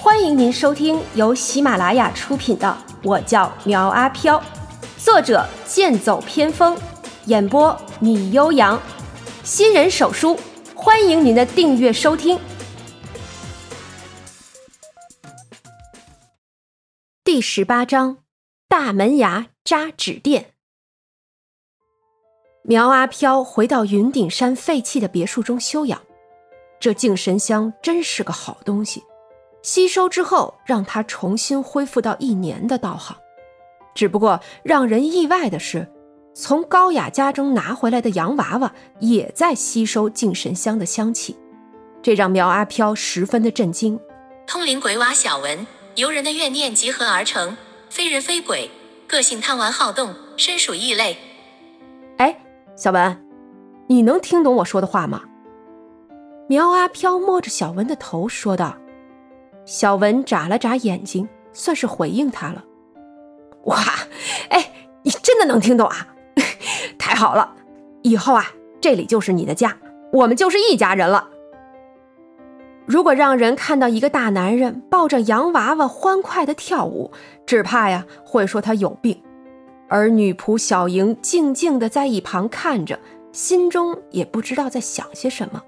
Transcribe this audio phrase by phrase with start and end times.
[0.00, 2.68] 欢迎您收听由喜马拉雅出品的
[3.02, 4.38] 《我叫苗阿飘》，
[4.96, 6.78] 作者剑走偏锋，
[7.24, 8.80] 演播米悠扬，
[9.42, 10.38] 新人手书，
[10.72, 12.38] 欢迎您的订阅收听。
[17.24, 18.18] 第十八章：
[18.68, 20.52] 大门牙扎纸垫。
[22.62, 26.00] 苗阿飘回到云顶山废弃的别墅中休养。
[26.78, 29.02] 这净神香真是个好东西，
[29.62, 33.16] 吸收之后让它重新恢复到一年的道行。
[33.94, 35.90] 只不过让人意外的是，
[36.34, 41.36] 从高雅家中拿回来的洋娃娃也在吸收净神香的香气，
[42.00, 43.98] 这让苗阿飘十分的震惊。
[44.46, 45.66] 通灵鬼娃小文，
[45.96, 47.56] 由人的怨念集合而成，
[47.90, 48.70] 非人非鬼，
[49.08, 51.16] 个性贪玩好动，身属异类。
[52.18, 52.40] 哎，
[52.76, 53.26] 小文，
[53.88, 55.22] 你能听懂我说的话吗？
[56.48, 58.78] 苗阿飘摸着小文的头说道
[59.68, 62.64] ：“小文眨了眨眼睛，算是回应他了。
[63.64, 63.76] 哇，
[64.48, 66.08] 哎，你真的能听懂啊？
[66.98, 67.54] 太好了！
[68.00, 68.46] 以后啊，
[68.80, 69.76] 这里就是你的家，
[70.10, 71.28] 我们就是一家人了。
[72.86, 77.12] 如果让人看到一个大男人抱着洋娃娃欢快的跳舞，
[77.44, 79.22] 只怕呀会说他有病。
[79.90, 82.98] 而女仆小莹静静的在一旁看着，
[83.32, 85.62] 心中也不知道在想些什么。”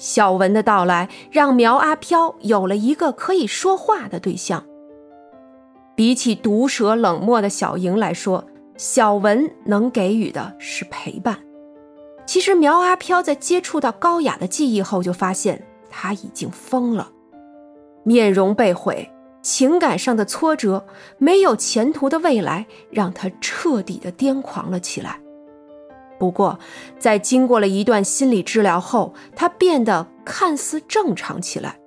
[0.00, 4.64] 小文的到来让苗阿飘有了一个可以说话的对象。
[5.94, 8.42] 比起毒舌冷漠的小莹来说，
[8.78, 11.38] 小文能给予的是陪伴。
[12.26, 17.10] 其实苗阿飘在接触到高雅的记忆后，就发现他已经疯了，
[18.02, 19.06] 面容被毁，
[19.42, 20.86] 情感上的挫折，
[21.18, 25.20] 没有前途的未来，让他彻底的癫狂了起来。
[26.20, 26.58] 不过，
[26.98, 31.78] 在经过了一段心理治疗后，他变得看似正常起来。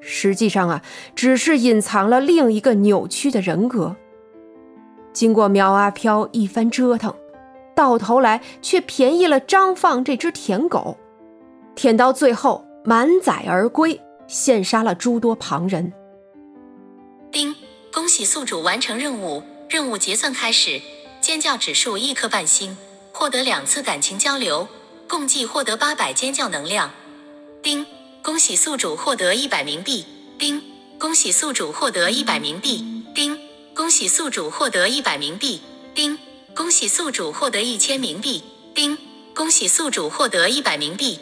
[0.00, 0.82] 实际上啊，
[1.14, 3.94] 只是隐藏了另一个扭曲的人格。
[5.12, 7.14] 经过苗阿飘一番折腾，
[7.76, 10.96] 到头来却便宜了张放这只舔狗，
[11.74, 15.92] 舔到最后满载而归，羡杀了诸多旁人。
[17.30, 17.54] 丁，
[17.92, 20.80] 恭喜宿主完成任务，任务结算开始，
[21.20, 22.74] 尖叫指数一颗半星。
[23.12, 24.66] 获得两次感情交流，
[25.06, 26.90] 共计获得八百尖叫能量。
[27.62, 27.86] 丁，
[28.22, 30.04] 恭喜宿主获得一百冥币。
[30.38, 30.62] 丁，
[30.98, 32.84] 恭喜宿主获得一百冥币。
[33.14, 33.38] 丁，
[33.74, 35.60] 恭喜宿主获得一百冥币。
[35.94, 36.18] 丁，
[36.54, 38.42] 恭喜宿主获得一千冥币。
[38.74, 38.98] 丁，
[39.34, 41.20] 恭喜宿主获得一百冥币。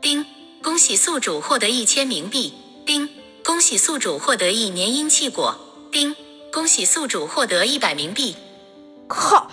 [0.00, 0.24] 丁，
[0.62, 2.52] 恭喜宿主获得一千冥币。
[2.86, 3.08] 丁，
[3.42, 5.58] 恭喜宿主获得一年阴气果。
[5.90, 6.14] 丁，
[6.52, 8.36] 恭喜宿主获得一百冥币。
[9.08, 9.50] 靠！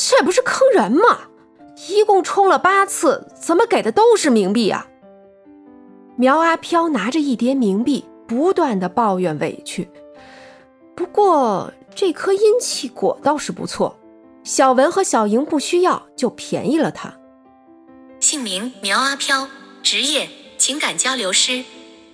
[0.00, 1.22] 这不是坑人吗？
[1.88, 4.86] 一共充了八次，怎么给的都是冥币啊？
[6.16, 9.90] 苗阿飘拿着一叠冥币，不断的抱怨委屈。
[10.94, 13.98] 不过这颗阴气果倒是不错，
[14.44, 17.16] 小文和小莹不需要，就便宜了他。
[18.20, 19.48] 姓名苗阿飘，
[19.82, 21.64] 职业情感交流师，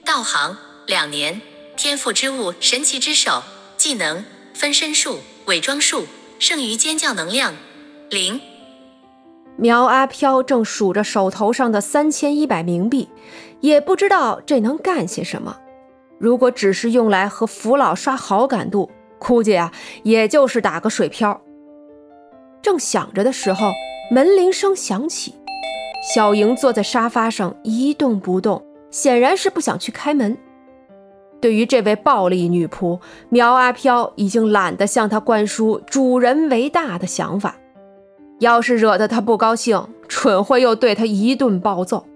[0.06, 0.56] 道行
[0.87, 1.43] 两年，
[1.77, 3.43] 天赋之物神奇之手，
[3.77, 4.25] 技能
[4.55, 6.06] 分身术、伪装术。
[6.41, 7.55] 剩余尖叫能量
[8.14, 8.41] 零。
[9.56, 13.08] 苗阿飘正数着手头上的三千一百冥币，
[13.60, 15.56] 也不知道这能干些什么。
[16.19, 18.88] 如果只是用来和福老刷好感度，
[19.19, 19.72] 估计啊，
[20.04, 21.41] 也就是打个水漂。
[22.62, 23.72] 正想着的时候，
[24.10, 25.34] 门铃声响起，
[26.14, 30.36] 小莹坐在沙发上一动不动，显然是不想去开门。
[31.41, 32.98] 对于这位暴力女仆
[33.28, 37.56] 苗阿飘，已经懒得向她灌输“主人为大”的想法。
[38.41, 42.06] 要是惹得他不高兴，准会又对他一顿暴揍。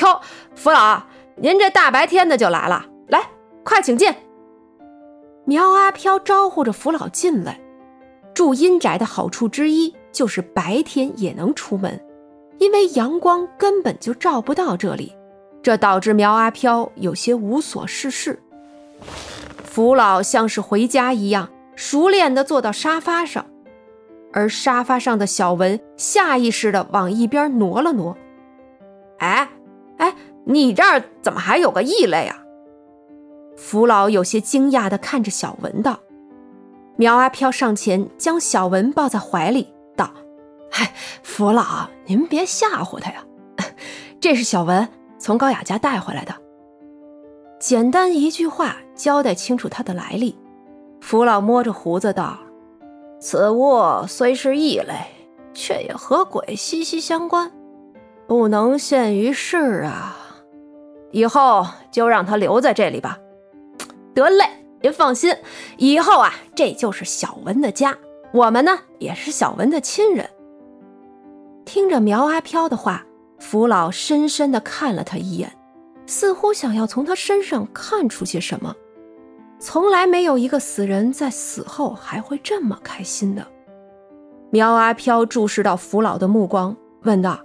[0.00, 0.20] 哟，
[0.54, 1.02] 福老，
[1.36, 3.30] 您这大白天的就来了，来，
[3.64, 4.14] 快请进。
[5.44, 7.60] 苗阿飘招呼着福老进来。
[8.32, 12.00] 住阴宅的好处之一就是白天也能出门，
[12.58, 15.12] 因为阳光根本就照不到这里。
[15.62, 18.40] 这导致苗阿飘有些无所事事。
[19.64, 23.44] 福老像是回家一样，熟练地坐到沙发上，
[24.32, 28.16] 而沙发上的小文下意识地往一边挪了挪。
[29.18, 29.48] 哎，
[29.98, 32.42] 哎，你这儿怎么还有个异类啊？
[33.56, 36.00] 福老有些惊讶地看着小文道。
[36.96, 40.12] 苗阿飘上前将小文抱在怀里道
[40.70, 40.92] ：“嗨，
[41.22, 43.24] 福老，您别吓唬他呀，
[44.20, 44.88] 这是小文。”
[45.18, 46.34] 从高雅家带回来的，
[47.58, 50.34] 简单一句话交代清楚他的来历。
[51.02, 52.38] 福老摸着胡子道
[53.20, 54.94] ：“此物虽是异类，
[55.52, 57.52] 却也和鬼息息相关，
[58.26, 60.16] 不能现于世啊。
[61.12, 63.18] 以后就让他留在这里吧，
[64.14, 64.44] 得嘞，
[64.80, 65.36] 您放心，
[65.76, 67.98] 以后啊，这就是小文的家，
[68.32, 70.28] 我们呢也是小文的亲人。
[71.66, 73.04] 听着苗阿飘的话，
[73.38, 75.52] 福老深深的看了他一眼，
[76.06, 78.74] 似乎想要从他身上看出些什么。
[79.60, 83.46] 从来没有一个死人在死后还会这么开心的。
[84.48, 87.38] 苗阿飘注视到福老的目光，问道：“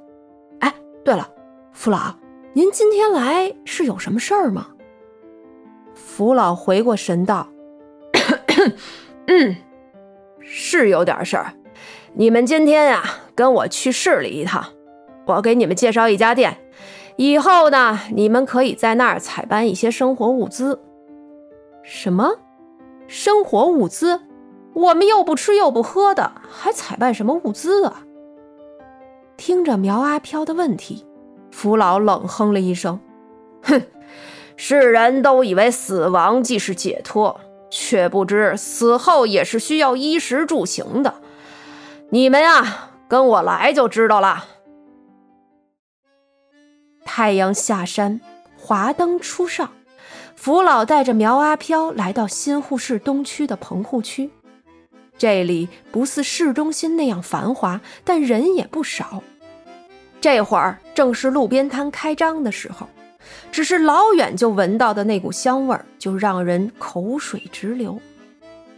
[0.62, 0.74] 哎，
[1.04, 1.30] 对了，
[1.74, 2.16] 福老，
[2.54, 4.68] 您今天来是有什么事儿吗？”
[5.94, 7.50] 福老回过神道
[8.14, 8.74] ：“咳咳
[9.28, 9.56] 嗯，
[10.40, 11.54] 是有点事儿。
[12.14, 13.04] 你们今天呀，
[13.36, 14.66] 跟我去市里一趟，
[15.26, 16.58] 我给你们介绍一家店，
[17.18, 20.80] 以后呢，你们可以在那儿采办一些生活物资。”
[21.86, 22.32] 什么？
[23.08, 24.20] 生活物资？
[24.74, 28.02] 我们又不吃又不喝的，还采办什么物资啊？
[29.38, 31.06] 听着苗阿飘的问题，
[31.52, 33.00] 福老冷哼了一声
[33.62, 33.84] ：“哼，
[34.56, 37.40] 世人都以为死亡即是解脱，
[37.70, 41.22] 却不知死后也是需要衣食住行的。
[42.10, 44.46] 你们呀，跟我来就知道了。”
[47.06, 48.20] 太阳下山，
[48.58, 49.70] 华灯初上。
[50.36, 54.30] 福老带着苗阿飘来到新户市东区的棚户区，
[55.18, 59.24] 这里不似市中心那样繁华，但人也不少。
[60.22, 62.88] 这会儿正是路边摊开张的时候，
[63.52, 68.00] 只是老远就闻到的那股香味儿就让人口水直流。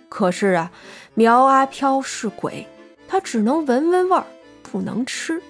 [0.07, 0.71] 可是啊，
[1.15, 2.65] 苗阿飘是鬼，
[3.07, 4.25] 他只能闻闻味儿，
[4.61, 5.41] 不能吃。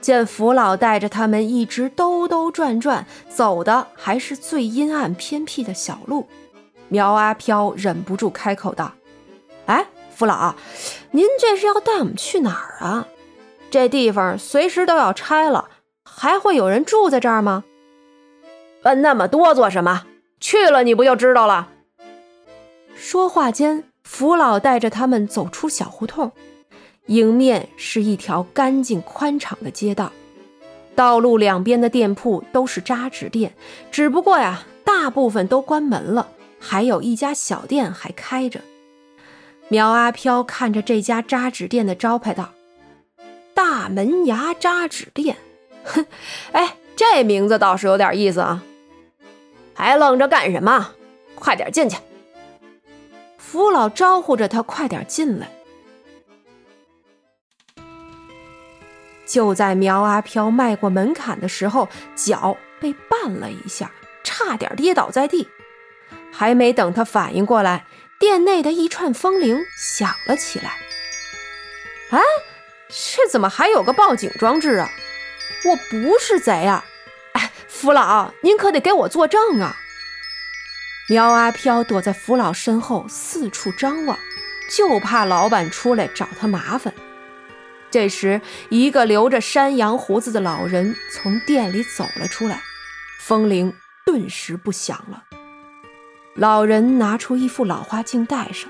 [0.00, 6.28] 见福老带着他们一直兜兜转转，走的还是最阴暗偏僻的小路，
[6.88, 8.92] 苗阿飘忍不住开口道
[9.66, 10.54] ：“哎，福老，
[11.10, 13.08] 您这是要带我们去哪儿啊？
[13.68, 15.68] 这地方随时都要拆了，
[16.04, 17.64] 还会有人住在这儿吗？
[18.82, 20.04] 问那么多做什么？
[20.38, 21.70] 去了你不就知道了。”
[22.94, 26.30] 说话间，福老带着他们走出小胡同。
[27.06, 30.12] 迎面是一条干净宽敞的街道，
[30.94, 33.54] 道路两边的店铺都是扎纸店，
[33.90, 38.60] 只不过呀，大部分都关门了，还有一家小店还开着。
[39.68, 42.50] 苗阿飘看着这家扎纸店的招牌道
[43.54, 45.36] ：“大门牙扎纸店。”
[45.84, 46.06] 哼，
[46.52, 48.62] 哎，这名字倒是有点意思啊！
[49.74, 50.90] 还愣着干什么？
[51.34, 51.96] 快点进去！
[53.38, 55.48] 福老招呼着他快点进来。
[59.26, 63.90] 就在苗阿飘迈过门槛的时候，脚被绊了一下，
[64.22, 65.48] 差点跌倒在地。
[66.32, 67.86] 还没等他反应过来，
[68.18, 70.78] 店内的一串风铃响了起来。
[72.10, 72.20] 哎，
[72.88, 74.88] 这怎么还有个报警装置啊？
[75.64, 76.84] 我不是贼啊！
[77.32, 79.76] 哎，福老，您可得给我作证啊！
[81.08, 84.18] 苗阿飘躲在福老身后，四处张望，
[84.70, 86.92] 就怕老板出来找他麻烦。
[87.90, 92.60] 这时，一个留着山羊胡子的老人从店里走了出来，
[93.20, 93.72] 风铃
[94.04, 95.24] 顿时不响了。
[96.34, 98.68] 老人拿出一副老花镜戴上，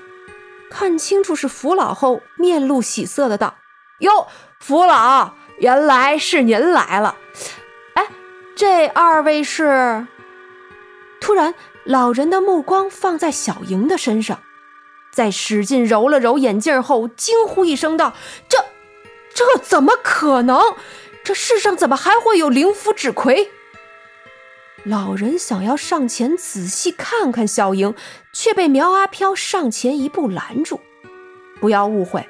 [0.69, 3.55] 看清楚是福老后，面露喜色的道
[3.99, 4.27] ：“哟，
[4.59, 7.17] 福老，原来是您来了。
[7.95, 8.07] 哎，
[8.55, 10.07] 这二位是？”
[11.19, 11.53] 突然，
[11.83, 14.39] 老人的目光放在小莹的身上，
[15.11, 18.13] 在使劲揉了揉眼镜后，惊呼一声道
[18.47, 18.63] ：“这！”
[19.37, 20.59] 这怎么可能？
[21.23, 23.51] 这世上怎么还会有灵符纸魁？
[24.83, 27.93] 老人想要上前仔细看看小莹，
[28.33, 30.81] 却被苗阿飘上前一步拦住。
[31.61, 32.27] 不要误会，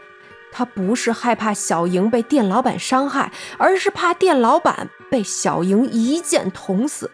[0.52, 7.10] 他不是害怕小莹被店老板伤害，而是怕店老板被小莹一剑捅死。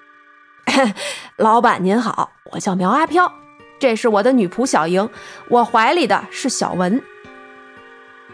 [1.38, 3.32] 老板您好，我叫苗阿飘，
[3.78, 5.08] 这是我的女仆小莹，
[5.50, 7.00] 我怀里的是小文。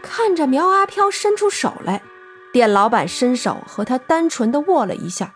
[0.02, 2.02] 看着苗阿飘伸出手来，
[2.52, 5.34] 店老板伸手和他单纯的握了一下，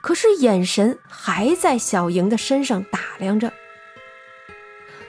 [0.00, 3.52] 可是眼神还在小莹的身上打量着。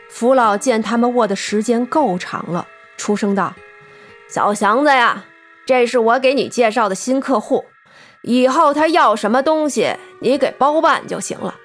[0.09, 2.67] 福老见他们握的时间够长了，
[2.97, 3.53] 出声道
[4.29, 5.25] ：“小祥子呀，
[5.65, 7.65] 这是我给你介绍的新客户，
[8.21, 11.55] 以后他要什么东西，你给包办就行了。”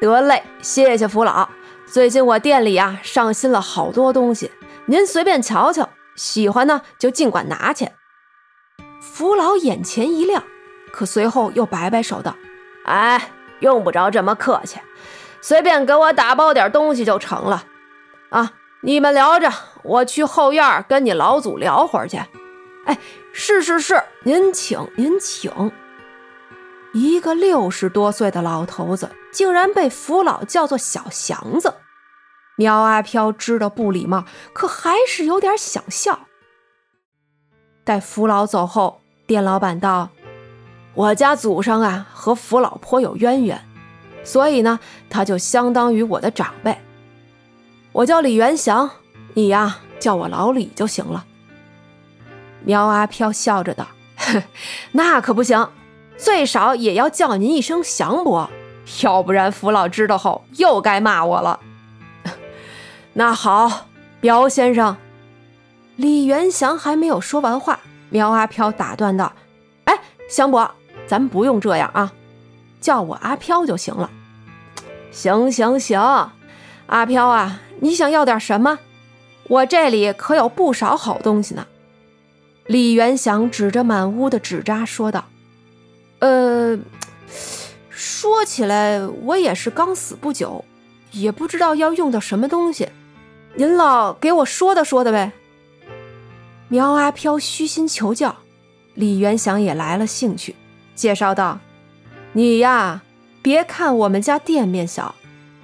[0.00, 1.48] 得嘞，谢谢福老。
[1.86, 4.50] 最近我店里呀上新了好多东西，
[4.86, 5.88] 您随便瞧瞧。
[6.20, 7.88] 喜欢呢，就尽管拿去。
[9.00, 10.44] 福老眼前一亮，
[10.92, 12.36] 可随后又摆摆手道
[12.84, 14.78] ：“哎，用不着这么客气，
[15.40, 17.64] 随便给我打包点东西就成了。
[18.28, 19.50] 啊，你们聊着，
[19.82, 22.18] 我去后院跟你老祖聊会儿去。
[22.84, 22.98] 哎，
[23.32, 25.72] 是是是，您请您请。”
[26.92, 31.72] 一个六十多岁的老头子，竟然被福老叫做小祥子。
[32.60, 36.26] 苗阿飘知道不礼貌，可还是有点想笑。
[37.84, 40.10] 待福老走后，店老板道
[40.92, 43.58] ：“我家祖上啊和福老颇有渊源，
[44.24, 46.76] 所以呢，他就相当于我的长辈。
[47.92, 48.90] 我叫李元祥，
[49.32, 51.24] 你呀叫我老李就行了。”
[52.62, 53.86] 苗阿飘笑着道
[54.92, 55.66] ：“那可不行。”
[56.18, 58.50] 最少也要叫您一声祥伯，
[59.02, 61.58] 要不然福老知道后又该骂我了。
[63.12, 63.88] 那好，
[64.20, 64.96] 苗先生，
[65.96, 69.32] 李元祥还没有说完话，苗阿飘打断道
[69.84, 69.98] ：“哎，
[70.28, 70.70] 祥伯，
[71.06, 72.12] 咱不用这样啊，
[72.80, 74.10] 叫我阿飘就行了。”
[75.10, 76.30] 行行行，
[76.86, 78.78] 阿飘啊，你想要点什么？
[79.48, 81.66] 我这里可有不少好东西呢。
[82.66, 85.24] 李元祥指着满屋的纸扎说道。
[86.20, 86.78] 呃，
[87.88, 90.64] 说起来，我也是刚死不久，
[91.10, 92.88] 也不知道要用到什么东西，
[93.54, 95.32] 您老给我说的说的呗。
[96.68, 98.36] 苗阿飘虚心求教，
[98.94, 100.54] 李元祥也来了兴趣，
[100.94, 101.58] 介绍道
[102.32, 103.02] ：“你呀，
[103.42, 105.14] 别看我们家店面小，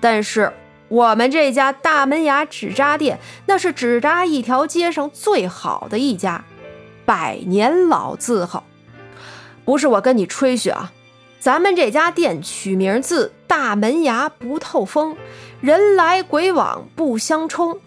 [0.01, 0.53] 但是
[0.89, 6.45] 我们这家大门牙纸扎店，那是纸扎一条街上最好的一家，
[7.05, 8.65] 百年老字号。”
[9.65, 10.93] 不是我跟你吹嘘啊，
[11.39, 15.17] 咱们这家店取名字“大门牙不透风，
[15.61, 17.79] 人来鬼往不相冲”。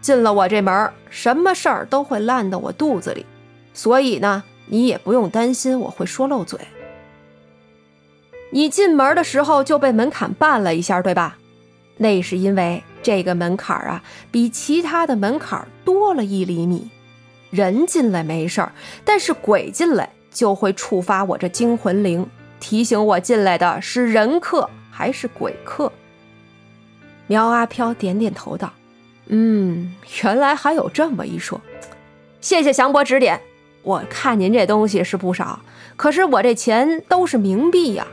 [0.00, 3.24] 进了我这门，什么事儿都会烂到我肚子里，
[3.72, 6.58] 所以呢，你也不用担心我会说漏嘴。
[8.50, 11.38] 你进门的时候就被门槛绊了一下，对吧？
[11.96, 16.90] 那是因为这个门槛啊，比其他的门槛多了一厘米。
[17.50, 18.72] 人进来没事儿，
[19.04, 20.08] 但是鬼进来。
[20.32, 22.26] 就会触发我这惊魂铃，
[22.58, 25.90] 提醒我进来的是人客还是鬼客。
[27.26, 28.72] 苗阿飘点点头道
[29.26, 31.60] ：“嗯，原来还有这么一说，
[32.42, 33.40] 谢谢祥伯指点。
[33.82, 35.60] 我看您这东西是不少，
[35.96, 38.06] 可是我这钱都是冥币呀。”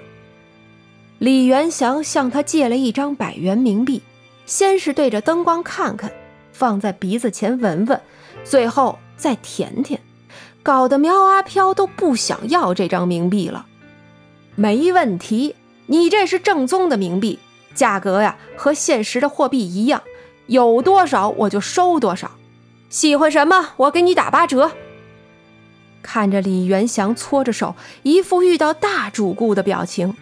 [1.20, 4.02] 李元祥向他借了一张百元冥币，
[4.46, 6.10] 先是对着灯光看看，
[6.54, 8.00] 放在鼻子前闻闻，
[8.46, 10.00] 最后再舔舔。
[10.64, 13.66] 搞得苗阿飘都不想要这张冥币了。
[14.56, 15.56] 没问题，
[15.92, 17.40] 你这是正宗的冥币，
[17.74, 20.04] 价格呀和现实的货币一样，
[20.46, 22.30] 有多少我就收多少。
[22.90, 24.72] 喜欢什么，我给你打八折。
[26.04, 30.16] 看着李元祥搓着手，一副遇到大主顾的表情，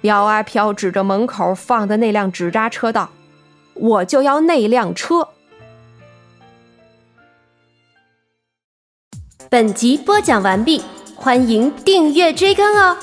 [0.00, 3.10] 苗阿飘指着门口放的那辆纸扎车道
[3.74, 5.26] ：“我就要那辆车。”
[9.50, 10.80] 本集播讲完毕，
[11.16, 12.96] 欢迎订阅追更哦。